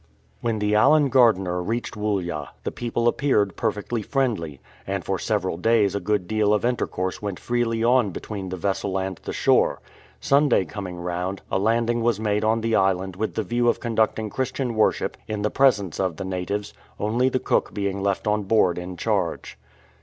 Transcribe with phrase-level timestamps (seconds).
[0.39, 5.93] When the Allen Gardiner reached Woollya, the people appeared perfectly friendly, and for several days
[5.93, 9.79] a good deal of intercourse went freely on between the vessel and the shore.
[10.19, 14.31] Sunday coming round, a landing was made on the island with the view of conducting
[14.31, 18.79] Christian worship in the presence of the natives, only the cook being left on board
[18.79, 19.55] in charge.